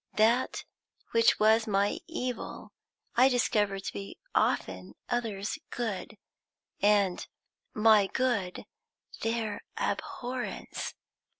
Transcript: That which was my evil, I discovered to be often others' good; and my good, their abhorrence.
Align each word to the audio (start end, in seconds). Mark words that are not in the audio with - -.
That 0.15 0.63
which 1.11 1.39
was 1.39 1.67
my 1.67 1.99
evil, 2.07 2.71
I 3.15 3.29
discovered 3.29 3.83
to 3.83 3.93
be 3.93 4.17
often 4.33 4.95
others' 5.09 5.59
good; 5.69 6.17
and 6.81 7.27
my 7.75 8.07
good, 8.07 8.65
their 9.21 9.61
abhorrence. 9.77 10.95